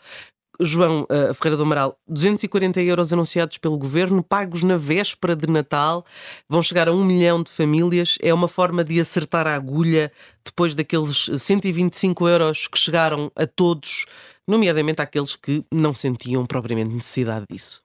[0.60, 6.04] João uh, Ferreira do Amaral, 240 euros anunciados pelo governo, pagos na véspera de Natal,
[6.48, 8.18] vão chegar a um milhão de famílias.
[8.20, 10.12] É uma forma de acertar a agulha
[10.44, 14.06] depois daqueles 125 euros que chegaram a todos,
[14.46, 17.82] nomeadamente àqueles que não sentiam propriamente necessidade disso.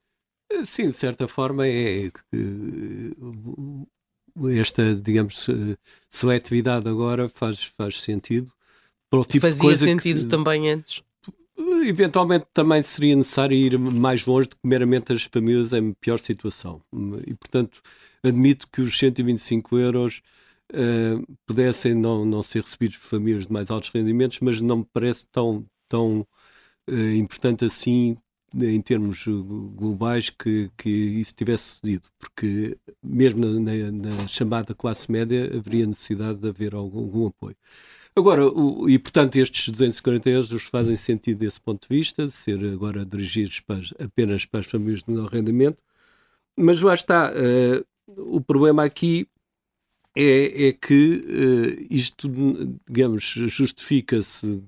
[0.66, 2.12] Sim, de certa forma é
[4.60, 5.48] esta, digamos,
[6.10, 8.52] seletividade agora faz, faz sentido
[9.10, 11.04] para o tipo Fazia de coisa sentido que, também antes?
[11.88, 16.82] Eventualmente também seria necessário ir mais longe do que meramente as famílias em pior situação.
[17.26, 17.82] E, portanto,
[18.24, 20.22] admito que os 125 euros
[20.74, 24.88] uh, pudessem não, não ser recebidos por famílias de mais altos rendimentos, mas não me
[24.92, 26.26] parece tão, tão
[26.90, 28.18] uh, importante assim
[28.64, 29.26] em termos
[29.76, 35.86] globais que, que isso tivesse sucedido, porque mesmo na, na, na chamada classe média haveria
[35.86, 37.58] necessidade de haver algum, algum apoio.
[38.18, 42.64] Agora, o, e portanto, estes 240 euros fazem sentido desse ponto de vista, de ser
[42.66, 45.78] agora dirigidos para, apenas para as famílias de menor rendimento,
[46.56, 47.34] mas lá está.
[47.34, 47.86] Uh,
[48.36, 49.28] o problema aqui
[50.16, 52.30] é, é que uh, isto,
[52.88, 54.64] digamos, justifica-se,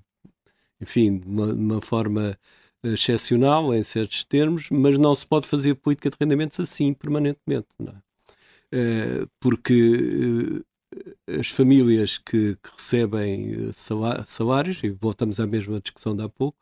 [0.82, 2.38] enfim, de uma, de uma, forma
[2.84, 7.94] excepcional em certos termos, mas não se pode fazer política de rendimentos assim permanentemente, não
[7.94, 9.24] é?
[9.24, 10.62] Uh, porque
[11.28, 16.58] as famílias que, que recebem eh, salários, e voltamos à mesma discussão de há pouco,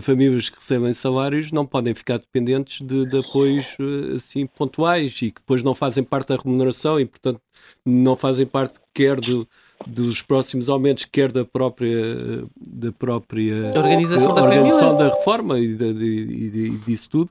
[0.00, 5.30] famílias que recebem salários não podem ficar dependentes de, de, apoios eh, assim pontuais e
[5.30, 7.40] que depois não fazem parte da remuneração e, portanto,
[7.84, 9.48] não fazem parte quer do,
[9.86, 15.84] dos próximos aumentos, quer da própria, da própria organização, da, organização da reforma e, de,
[15.84, 17.30] e, e disso tudo.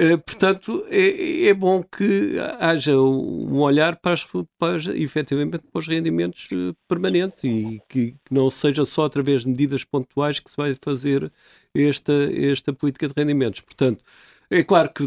[0.00, 4.24] Eh, portanto, é, é, bom que haja um olhar para, as,
[4.56, 9.82] para, efetivamente, para os rendimentos eh, permanentes e que, não seja só através de medidas
[9.82, 11.32] pontuais que se vai fazer
[11.74, 13.60] esta, esta política de rendimentos.
[13.60, 14.04] Portanto,
[14.48, 15.04] é claro que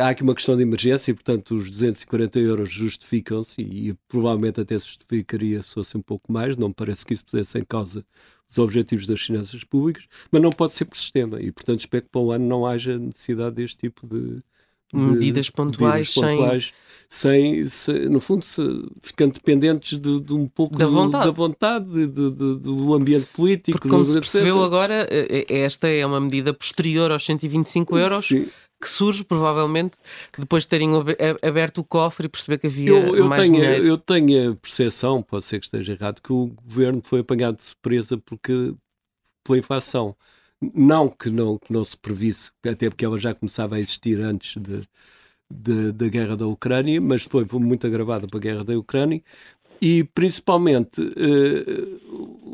[0.00, 4.60] há aqui uma questão de emergência e, portanto, os 240 euros justificam-se e, e, provavelmente
[4.60, 6.56] até se justificaria se fosse um pouco mais.
[6.56, 8.04] Não me parece que isso pusesse em causa
[8.50, 12.10] os objetivos das finanças públicas, mas não pode ser por sistema e, portanto, espero que
[12.10, 14.40] para o ano não haja necessidade deste tipo de,
[14.94, 16.72] de medidas pontuais, medidas pontuais
[17.10, 17.66] sem...
[17.66, 18.62] sem, no fundo, se,
[19.02, 23.78] ficando dependentes de, de, um pouco da vontade, da vontade de, do ambiente político.
[23.78, 28.26] Porque, como se percebeu agora, eh, eh, esta é uma medida posterior aos 125 euros.
[28.26, 28.46] Sim
[28.80, 29.96] que surge provavelmente
[30.38, 30.90] depois de terem
[31.42, 33.86] aberto o cofre e perceber que havia eu, eu mais tenho, dinheiro.
[33.86, 37.64] Eu tenho a percepção, pode ser que esteja errado, que o governo foi apanhado de
[37.64, 38.74] surpresa porque,
[39.44, 40.14] pela inflação.
[40.74, 44.60] Não que não, que não se previsse, até porque ela já começava a existir antes
[44.60, 44.82] de,
[45.50, 49.22] de, da guerra da Ucrânia, mas foi muito agravada pela guerra da Ucrânia,
[49.80, 52.47] e principalmente uh,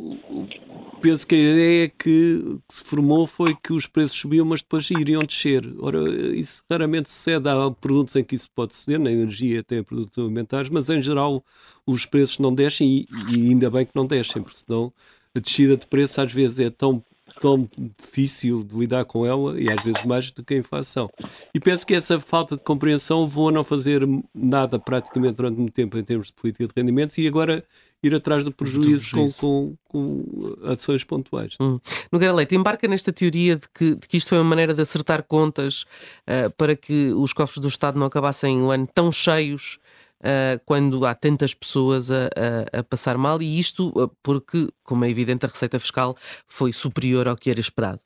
[1.04, 5.22] penso que a ideia que, se formou foi que os preços subiam, mas depois iriam
[5.22, 5.62] descer.
[5.78, 6.00] Ora,
[6.34, 7.46] isso raramente sucede.
[7.46, 11.44] Há produtos em que isso pode suceder, na energia tem produtos alimentares, mas em geral
[11.86, 14.90] os preços não descem e, e ainda bem que não descem, porque senão
[15.34, 17.04] a descida de preço às vezes é tão
[17.40, 21.10] tão difícil de lidar com ela e às vezes mais do que a inflação.
[21.52, 25.72] E penso que essa falta de compreensão levou a não fazer nada praticamente durante muito
[25.74, 27.64] tempo em termos de política de rendimentos e agora
[28.06, 29.38] ir atrás do prejuízo, do prejuízo.
[29.38, 31.54] Com, com, com, ações pontuais.
[31.60, 31.78] Hum.
[32.10, 35.22] Nogueira Leite, embarca nesta teoria de que, de que isto foi uma maneira de acertar
[35.22, 35.82] contas
[36.28, 39.78] uh, para que os cofres do Estado não acabassem o ano tão cheios
[40.20, 42.26] uh, quando há tantas pessoas a,
[42.74, 46.72] a, a passar mal, e isto uh, porque, como é evidente, a receita fiscal foi
[46.72, 48.00] superior ao que era esperado.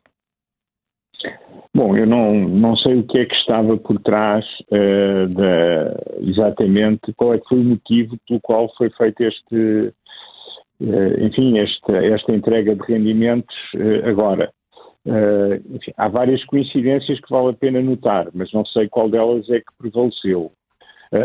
[1.79, 5.95] Bom, eu não, não sei o que é que estava por trás uh, da,
[6.29, 9.95] exatamente, qual é que foi o motivo pelo qual foi feito este,
[10.81, 14.51] uh, enfim, esta, esta entrega de rendimentos uh, agora.
[15.71, 19.61] Enfim, há várias coincidências que vale a pena notar, mas não sei qual delas é
[19.61, 20.51] que prevaleceu.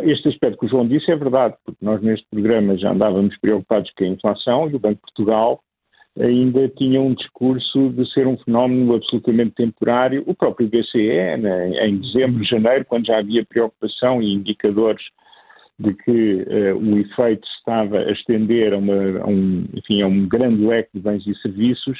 [0.04, 3.92] Este aspecto que o João disse é verdade, porque nós neste programa já andávamos preocupados
[3.98, 5.60] com a inflação e o Banco de Portugal
[6.20, 10.24] ainda tinha um discurso de ser um fenómeno absolutamente temporário.
[10.28, 15.04] O próprio BCE, né, em dezembro, janeiro, quando já havia preocupação e indicadores
[15.80, 16.12] de que
[16.44, 20.92] uh, o efeito estava a estender a, uma, a, um, enfim, a um grande leque
[20.94, 22.00] de bens e serviços,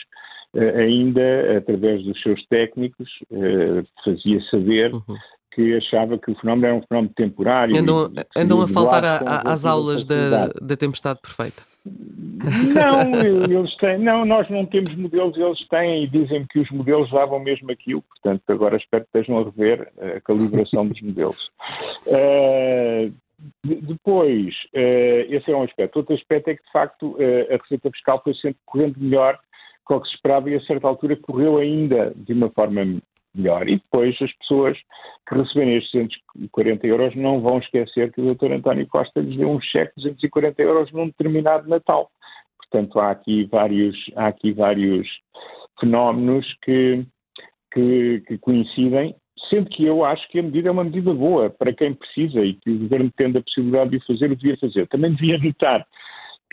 [0.54, 5.18] uh, ainda, através dos seus técnicos, uh, fazia saber uhum
[5.54, 7.78] que achava que o fenómeno era um fenómeno temporário.
[7.78, 11.62] Andam, andam a faltar a, às aulas da, da tempestade perfeita.
[11.86, 13.12] Não,
[13.60, 17.40] eles têm, não, nós não temos modelos, eles têm e dizem que os modelos davam
[17.40, 21.52] mesmo aquilo, portanto agora espero que estejam a rever a calibração dos modelos.
[22.08, 23.14] Uh,
[23.64, 25.98] depois, uh, esse é um aspecto.
[25.98, 29.38] Outro aspecto é que, de facto, uh, a receita fiscal foi sempre correndo melhor
[29.90, 33.02] do que se esperava e, a certa altura, correu ainda de uma forma
[33.36, 33.68] melhor.
[33.68, 34.78] E depois as pessoas
[35.28, 38.52] que receberem estes 240 euros não vão esquecer que o Dr.
[38.54, 42.10] António Costa lhes deu um cheque de 240 euros num determinado Natal.
[42.58, 45.08] Portanto, há aqui vários, há aqui vários
[45.80, 47.06] fenómenos que,
[47.72, 49.16] que, que coincidem,
[49.50, 52.54] sendo que eu acho que a medida é uma medida boa para quem precisa e
[52.54, 54.88] que o governo tendo a possibilidade de o fazer, o devia fazer.
[54.88, 55.86] Também devia notar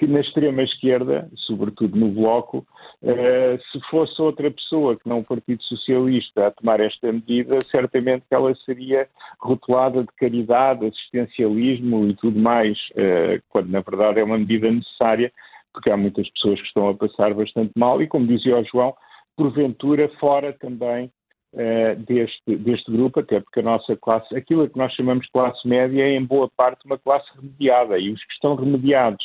[0.00, 2.66] que na extrema-esquerda, sobretudo no Bloco,
[3.02, 8.24] eh, se fosse outra pessoa que não o Partido Socialista a tomar esta medida, certamente
[8.26, 9.06] que ela seria
[9.38, 15.30] rotulada de caridade, assistencialismo e tudo mais, eh, quando na verdade é uma medida necessária,
[15.70, 18.94] porque há muitas pessoas que estão a passar bastante mal e, como dizia o João,
[19.36, 21.12] porventura fora também
[21.52, 25.66] Uh, deste, deste grupo, até porque a nossa classe, aquilo que nós chamamos de classe
[25.66, 29.24] média, é em boa parte uma classe remediada e os que estão remediados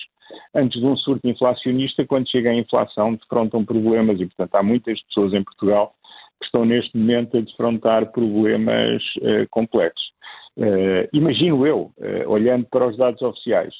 [0.53, 5.01] antes de um surto inflacionista, quando chega a inflação, defrontam problemas e, portanto, há muitas
[5.03, 5.93] pessoas em Portugal
[6.39, 10.05] que estão neste momento a defrontar problemas uh, complexos.
[10.57, 13.73] Uh, imagino eu, uh, olhando para os dados oficiais,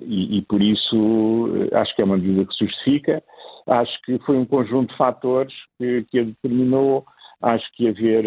[0.00, 3.22] e, e, por isso acho que é uma medida que se justifica,
[3.66, 7.04] acho que foi um conjunto de fatores que, que a determinou,
[7.44, 8.24] acho que haver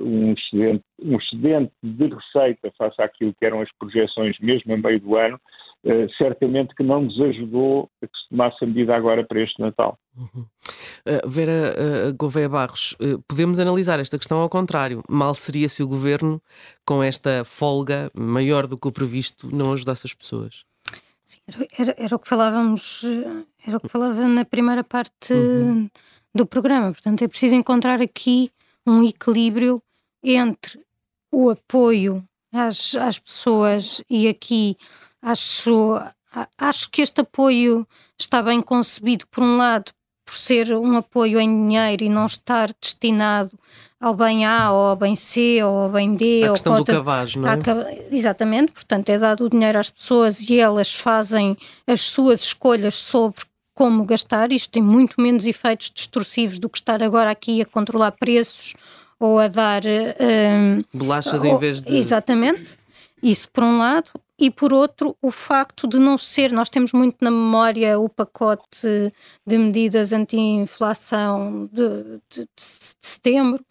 [0.00, 5.00] um, excedente, um excedente de receita face àquilo que eram as projeções mesmo a meio
[5.00, 5.38] do ano,
[5.84, 9.60] eh, certamente que não nos ajudou a que se tomasse a medida agora para este
[9.60, 9.96] Natal.
[10.16, 10.44] Uhum.
[11.06, 15.04] Uh, Vera uh, Gouveia Barros, uh, podemos analisar esta questão ao contrário.
[15.08, 16.42] Mal seria se o governo,
[16.84, 20.64] com esta folga maior do que o previsto, não ajudasse as pessoas?
[21.24, 21.38] Sim,
[21.78, 23.04] era, era, o que falávamos,
[23.64, 25.88] era o que falava na primeira parte uhum.
[26.38, 26.92] Do programa.
[26.92, 28.50] Portanto, é preciso encontrar aqui
[28.86, 29.82] um equilíbrio
[30.22, 30.80] entre
[31.32, 34.76] o apoio às, às pessoas e aqui
[35.20, 36.00] Acho,
[36.56, 37.86] acho que este apoio
[38.18, 39.90] está bem concebido, por um lado,
[40.24, 43.50] por ser um apoio em dinheiro e não estar destinado
[44.00, 46.44] ao bem A ou ao bem C ou ao bem D.
[46.44, 48.06] A questão ou do cabaz, não é?
[48.12, 53.44] Exatamente, portanto é dado o dinheiro às pessoas e elas fazem as suas escolhas sobre
[53.78, 54.50] como gastar.
[54.50, 58.74] Isto tem muito menos efeitos distorcivos do que estar agora aqui a controlar preços
[59.20, 59.82] ou a dar...
[59.86, 61.96] Um, Bolachas ou, em vez de...
[61.96, 62.76] Exatamente.
[63.22, 67.18] Isso por um lado e por outro o facto de não ser, nós temos muito
[67.20, 69.12] na memória o pacote
[69.46, 72.48] de medidas anti-inflação de, de, de,
[73.00, 73.64] setembro,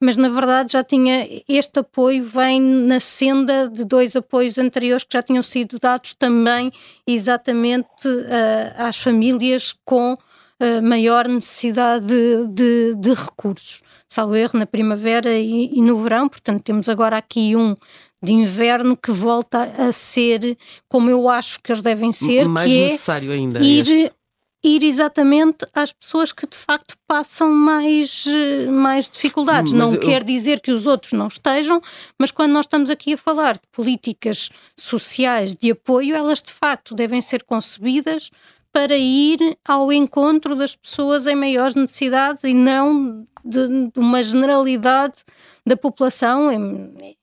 [0.00, 5.12] mas na verdade já tinha, este apoio vem na senda de dois apoios anteriores que
[5.12, 6.72] já tinham sido dados também
[7.06, 12.06] exatamente uh, às famílias com uh, maior necessidade
[12.48, 13.82] de, de, recursos.
[14.08, 17.74] Salvo erro, na primavera e, e no verão, portanto temos agora aqui um
[18.22, 20.56] de inverno que volta a ser
[20.88, 24.12] como eu acho que eles devem ser, mais que é necessário ainda ir, este.
[24.62, 28.24] Ir exatamente às pessoas que de facto passam mais,
[28.68, 29.72] mais dificuldades.
[29.72, 30.00] Mas não eu...
[30.00, 31.80] quer dizer que os outros não estejam,
[32.18, 36.94] mas quando nós estamos aqui a falar de políticas sociais de apoio, elas de facto
[36.94, 38.30] devem ser concebidas
[38.72, 45.16] para ir ao encontro das pessoas em maiores necessidades e não de, de uma generalidade
[45.66, 46.50] da população,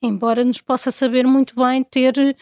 [0.02, 2.36] embora nos possa saber muito bem ter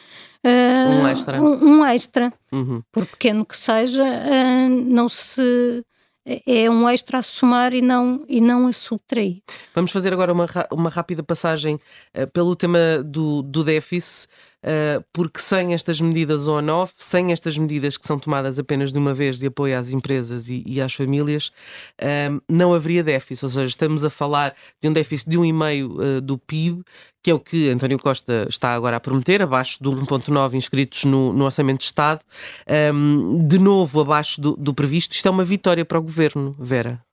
[0.45, 2.33] uh, um extra, um, um extra.
[2.51, 2.83] Uhum.
[2.91, 5.83] por pequeno que seja, uh, não se
[6.25, 9.41] é um extra a somar e não, e não a subtrair.
[9.75, 14.27] Vamos fazer agora uma, uma rápida passagem uh, pelo tema do, do déficit.
[14.63, 19.13] Uh, porque sem estas medidas on-off, sem estas medidas que são tomadas apenas de uma
[19.13, 21.49] vez de apoio às empresas e, e às famílias,
[22.01, 23.43] uh, não haveria déficit.
[23.43, 26.81] Ou seja, estamos a falar de um déficit de 1,5% uh, do PIB,
[27.21, 31.33] que é o que António Costa está agora a prometer, abaixo do 1,9% inscritos no,
[31.33, 32.21] no, Orçamento de Estado,
[32.93, 35.13] um, de novo abaixo do, do previsto.
[35.13, 37.03] Isto é uma vitória para o governo, Vera?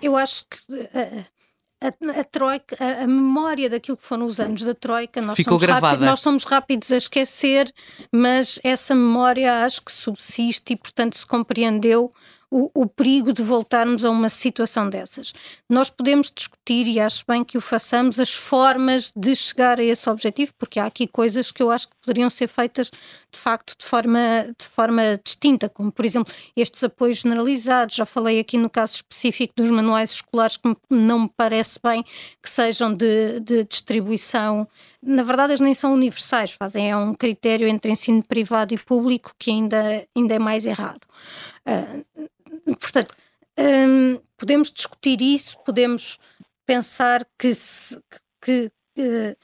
[0.00, 0.58] eu acho que
[1.80, 5.58] a, a, troika, a, a, memória daquilo que foram os anos da Troika, nós Ficou
[5.58, 7.72] somos, nós somos rápidos a esquecer,
[8.10, 12.12] mas essa memória acho que subsiste e, portanto, se compreendeu
[12.50, 15.32] o, o, perigo de voltarmos a uma situação dessas.
[15.68, 20.08] Nós podemos discutir, e acho bem que o façamos, as formas de chegar a esse
[20.08, 22.90] objetivo, porque há aqui coisas que eu acho que poderiam ser feitas
[23.30, 27.96] de facto de forma, de forma distinta, como por exemplo estes apoios generalizados.
[27.96, 32.02] Já falei aqui no caso específico dos manuais escolares que não me parece bem
[32.42, 34.66] que sejam de, de distribuição.
[35.02, 39.32] Na verdade, eles nem são universais, fazem é um critério entre ensino privado e público
[39.38, 41.02] que ainda, ainda é mais errado.
[41.66, 42.28] Uh,
[42.74, 43.14] Portanto,
[43.58, 46.18] hum, podemos discutir isso, podemos
[46.66, 47.98] pensar que, se,
[48.40, 49.36] que, que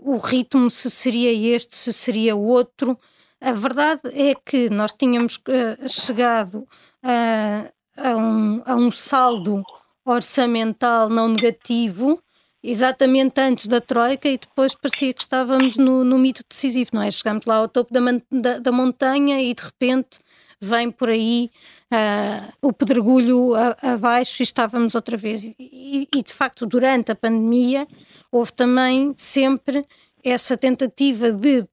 [0.00, 2.98] o ritmo se seria este, se seria outro.
[3.40, 6.66] A verdade é que nós tínhamos uh, chegado
[7.02, 9.62] a, a, um, a um saldo
[10.04, 12.22] orçamental não negativo
[12.62, 17.10] exatamente antes da Troika e depois parecia que estávamos no, no mito decisivo, não é?
[17.10, 18.00] Chegámos lá ao topo da,
[18.30, 20.18] da, da montanha e de repente
[20.60, 21.50] vem por aí
[21.92, 23.52] uh, o pedregulho
[23.82, 25.44] abaixo e estávamos outra vez.
[25.44, 27.86] E, e, de facto, durante a pandemia,
[28.30, 29.86] houve também sempre
[30.22, 31.64] essa tentativa de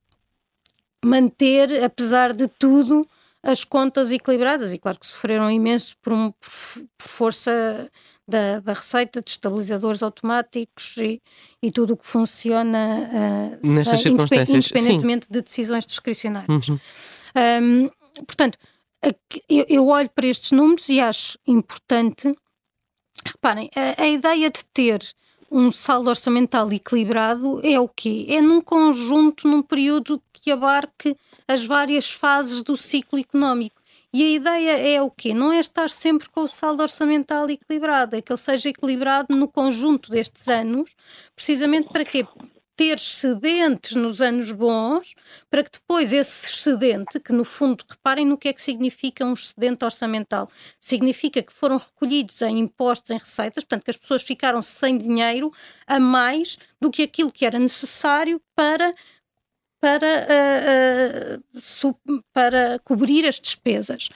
[1.04, 3.06] manter, apesar de tudo,
[3.42, 4.72] as contas equilibradas.
[4.72, 7.90] E claro que sofreram imenso por, um, por força
[8.28, 11.22] da, da, receita, de estabilizadores automáticos e,
[11.62, 15.34] e tudo o que funciona uh, Nessas sem, circunstâncias, independentemente sim.
[15.34, 16.70] de decisões discricionárias.
[16.70, 16.80] Uhum.
[17.36, 17.90] Um,
[18.26, 18.58] portanto,
[19.50, 22.32] eu, olho para estes números e acho importante.
[23.26, 25.02] Reparem, a, a ideia de ter
[25.52, 28.26] um saldo orçamental equilibrado é o quê?
[28.30, 31.16] É num conjunto, num período que abarque
[31.48, 33.82] as várias fases do ciclo económico.
[34.12, 35.34] E a ideia é o quê?
[35.34, 39.48] Não é estar sempre com o saldo orçamental equilibrado, é que ele seja equilibrado no
[39.48, 40.96] conjunto destes anos,
[41.36, 42.26] precisamente para quê?
[42.76, 45.14] Ter excedentes nos anos bons,
[45.50, 49.34] para que depois esse excedente, que no fundo, reparem no que é que significa um
[49.34, 50.50] excedente orçamental,
[50.80, 55.52] significa que foram recolhidos em impostos, em receitas, portanto que as pessoas ficaram sem dinheiro
[55.86, 58.92] a mais do que aquilo que era necessário para
[59.80, 60.26] para,
[61.36, 64.08] uh, uh, para cobrir as despesas.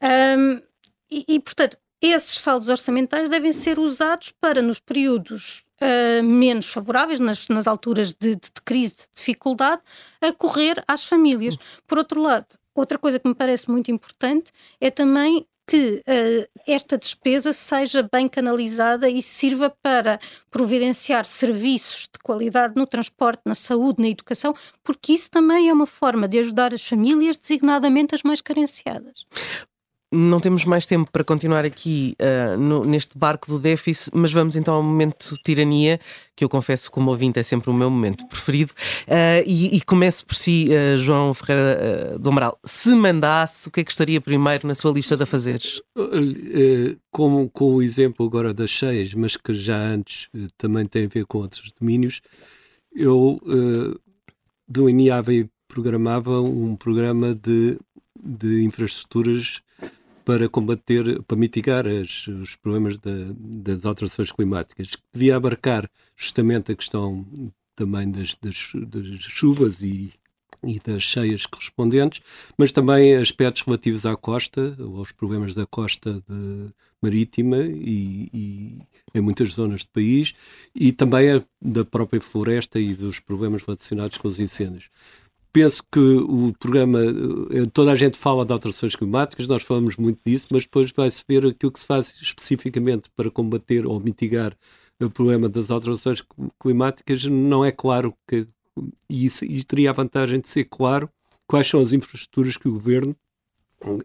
[0.00, 0.62] Um,
[1.10, 7.20] e, e, portanto, esses saldos orçamentais devem ser usados para, nos períodos uh, menos favoráveis,
[7.20, 9.82] nas, nas alturas de, de, de, crise, de dificuldade,
[10.20, 11.56] a correr às famílias.
[11.86, 16.98] Por outro lado, outra coisa que me parece muito importante é também que uh, esta
[16.98, 20.20] despesa seja bem canalizada e sirva para
[20.50, 25.86] providenciar serviços de qualidade no transporte, na saúde, na educação, porque isso também é uma
[25.86, 29.26] forma de ajudar as famílias, designadamente as mais carenciadas
[30.14, 34.56] não temos mais tempo para continuar aqui uh, no, neste barco do déficit, mas vamos
[34.56, 35.98] então ao momento tirania,
[36.36, 38.72] que eu confesso como ouvinte é sempre o meu momento preferido.
[39.06, 42.58] Uh, e, e começo por si, uh, João Ferreira do Amaral.
[42.64, 45.82] Se mandasse, o que é que estaria primeiro na sua lista de afazeres?
[47.10, 51.26] Como com o exemplo agora das cheias, mas que já antes também tem a ver
[51.26, 52.20] com outros domínios,
[52.94, 53.40] eu
[54.68, 57.78] delineava e programava um programa de,
[58.22, 59.60] de infraestruturas
[60.24, 66.76] para combater, para mitigar as, os problemas das alterações climáticas, que devia abarcar justamente a
[66.76, 67.26] questão
[67.76, 70.12] também das, das, das chuvas e,
[70.62, 72.22] e das cheias correspondentes,
[72.56, 76.72] mas também aspectos relativos à costa, aos problemas da costa de,
[77.02, 78.78] marítima e, e,
[79.14, 80.34] em muitas zonas do país,
[80.74, 84.88] e também da própria floresta e dos problemas relacionados com os incêndios
[85.54, 90.18] penso que o programa, eh, toda a gente fala de alterações climáticas, nós falamos muito
[90.26, 94.56] disso, mas depois vai-se ver aquilo que se faz especificamente para combater ou mitigar
[95.00, 96.24] o problema das alterações
[96.60, 98.48] climáticas, não é claro que,
[99.08, 101.08] e isso, isso teria a vantagem de ser claro
[101.46, 103.14] quais são as infraestruturas que o governo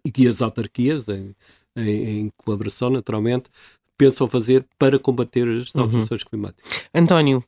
[0.06, 1.36] e que as autarquias, em,
[1.76, 3.50] em, em colaboração naturalmente,
[3.97, 5.82] pensam fazer para combater as uhum.
[5.82, 6.30] alterações uhum.
[6.30, 6.86] climáticas.
[6.93, 7.43] António,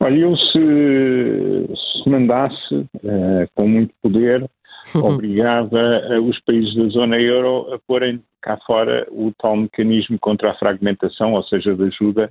[0.00, 1.68] Olha, eu se,
[2.06, 4.48] se mandasse, uh, com muito poder,
[4.94, 10.54] obrigava os países da zona euro a porem cá fora o tal mecanismo contra a
[10.54, 12.30] fragmentação, ou seja, de ajuda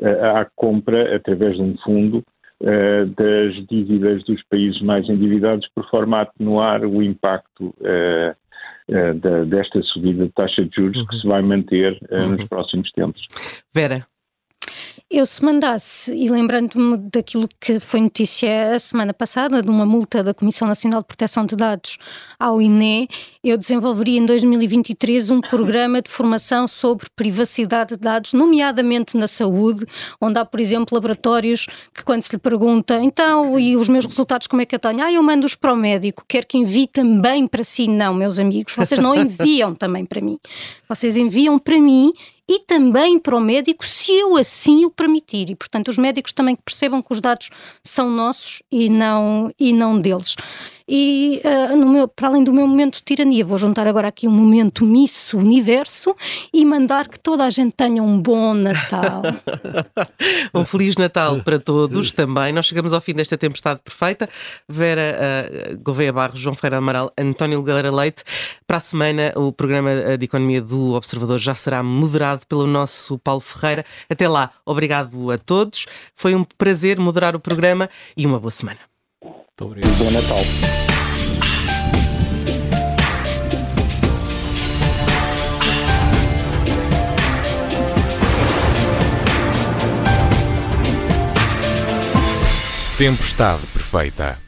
[0.00, 2.22] uh, à compra através de um fundo
[3.16, 7.72] das dívidas dos países mais endividados, por forma a atenuar o impacto
[9.48, 11.06] desta subida de taxa de juros uhum.
[11.06, 12.30] que se vai manter uhum.
[12.30, 13.24] nos próximos tempos.
[13.72, 14.04] Vera,
[15.10, 20.22] eu, se mandasse, e lembrando-me daquilo que foi notícia a semana passada, de uma multa
[20.22, 21.98] da Comissão Nacional de Proteção de Dados
[22.38, 23.08] ao INE,
[23.42, 29.84] eu desenvolveria em 2023 um programa de formação sobre privacidade de dados, nomeadamente na saúde,
[30.20, 34.46] onde há, por exemplo, laboratórios que, quando se lhe pergunta, então, e os meus resultados,
[34.46, 35.02] como é que eu tenho?
[35.02, 37.88] Ah, eu mando-os para o médico, quer que envie também para si.
[37.88, 40.38] Não, meus amigos, vocês não enviam também para mim.
[40.88, 42.12] Vocês enviam para mim
[42.48, 45.50] e também para o médico, se eu assim o permitir.
[45.50, 47.50] E, portanto, os médicos também percebam que os dados
[47.84, 50.34] são nossos e não, e não deles.
[50.88, 54.26] E uh, no meu, para além do meu momento de tirania, vou juntar agora aqui
[54.26, 56.16] um momento Miss Universo
[56.52, 59.22] e mandar que toda a gente tenha um bom Natal.
[60.54, 62.52] um Feliz Natal para todos também.
[62.52, 64.28] Nós chegamos ao fim desta tempestade perfeita.
[64.66, 65.18] Vera
[65.72, 68.24] uh, Gouveia Barros, João Ferreira Amaral, António Galera Leite.
[68.66, 73.40] Para a semana, o programa de Economia do Observador já será moderado pelo nosso Paulo
[73.40, 73.84] Ferreira.
[74.08, 75.86] Até lá, obrigado a todos.
[76.14, 78.87] Foi um prazer moderar o programa e uma boa semana.
[79.60, 79.98] Muito obrigado.
[79.98, 80.38] Bom Natal.
[92.96, 94.47] Tempestade perfeita.